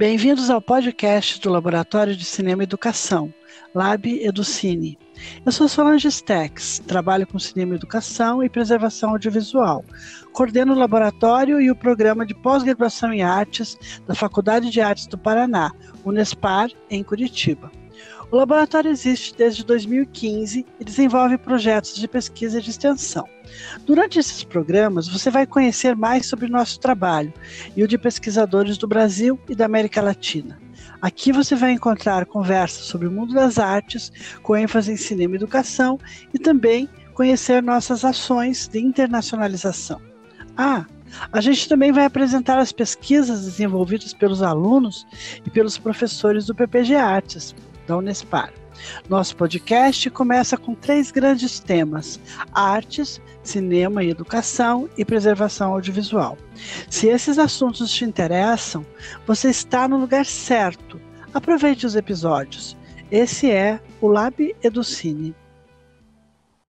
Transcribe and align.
Bem-vindos 0.00 0.48
ao 0.48 0.62
podcast 0.62 1.38
do 1.42 1.50
Laboratório 1.50 2.16
de 2.16 2.24
Cinema 2.24 2.62
e 2.62 2.64
Educação, 2.64 3.30
Lab 3.74 4.08
Educine. 4.24 4.98
Eu 5.44 5.52
sou 5.52 5.68
Solange 5.68 6.10
Stex, 6.10 6.82
trabalho 6.86 7.26
com 7.26 7.38
cinema, 7.38 7.74
educação 7.74 8.42
e 8.42 8.48
preservação 8.48 9.10
audiovisual. 9.10 9.84
Coordeno 10.32 10.72
o 10.72 10.78
laboratório 10.78 11.60
e 11.60 11.70
o 11.70 11.76
programa 11.76 12.24
de 12.24 12.34
pós-graduação 12.34 13.12
em 13.12 13.22
artes 13.22 13.76
da 14.06 14.14
Faculdade 14.14 14.70
de 14.70 14.80
Artes 14.80 15.06
do 15.06 15.18
Paraná, 15.18 15.70
Unespar, 16.02 16.70
em 16.88 17.04
Curitiba. 17.04 17.70
O 18.30 18.36
laboratório 18.36 18.90
existe 18.90 19.34
desde 19.36 19.64
2015 19.64 20.64
e 20.78 20.84
desenvolve 20.84 21.36
projetos 21.36 21.96
de 21.96 22.06
pesquisa 22.06 22.58
e 22.58 22.62
de 22.62 22.70
extensão. 22.70 23.28
Durante 23.84 24.20
esses 24.20 24.44
programas, 24.44 25.08
você 25.08 25.30
vai 25.30 25.46
conhecer 25.46 25.96
mais 25.96 26.26
sobre 26.26 26.48
nosso 26.48 26.78
trabalho 26.78 27.32
e 27.76 27.82
o 27.82 27.88
de 27.88 27.98
pesquisadores 27.98 28.78
do 28.78 28.86
Brasil 28.86 29.38
e 29.48 29.54
da 29.56 29.64
América 29.64 30.00
Latina. 30.00 30.60
Aqui 31.02 31.32
você 31.32 31.56
vai 31.56 31.72
encontrar 31.72 32.24
conversas 32.26 32.84
sobre 32.84 33.08
o 33.08 33.10
mundo 33.10 33.34
das 33.34 33.58
artes, 33.58 34.12
com 34.42 34.56
ênfase 34.56 34.92
em 34.92 34.96
cinema 34.96 35.34
e 35.34 35.36
educação, 35.36 35.98
e 36.32 36.38
também 36.38 36.88
conhecer 37.14 37.62
nossas 37.62 38.04
ações 38.04 38.68
de 38.68 38.78
internacionalização. 38.78 40.00
Ah, 40.56 40.86
a 41.32 41.40
gente 41.40 41.68
também 41.68 41.90
vai 41.90 42.04
apresentar 42.04 42.58
as 42.58 42.70
pesquisas 42.70 43.44
desenvolvidas 43.44 44.12
pelos 44.12 44.42
alunos 44.42 45.06
e 45.44 45.50
pelos 45.50 45.76
professores 45.78 46.46
do 46.46 46.54
PPG 46.54 46.94
Artes, 46.94 47.54
da 47.90 47.96
Unespar. 47.96 48.52
Nosso 49.08 49.36
podcast 49.36 50.08
começa 50.10 50.56
com 50.56 50.74
três 50.74 51.10
grandes 51.10 51.58
temas: 51.58 52.20
artes, 52.52 53.20
cinema 53.42 54.02
e 54.02 54.10
educação 54.10 54.88
e 54.96 55.04
preservação 55.04 55.72
audiovisual. 55.72 56.38
Se 56.88 57.08
esses 57.08 57.38
assuntos 57.38 57.92
te 57.92 58.04
interessam, 58.04 58.86
você 59.26 59.50
está 59.50 59.88
no 59.88 59.98
lugar 59.98 60.24
certo. 60.24 61.00
Aproveite 61.34 61.84
os 61.84 61.96
episódios. 61.96 62.76
Esse 63.10 63.50
é 63.50 63.80
o 64.00 64.06
Lab 64.06 64.54
Educine. 64.62 65.34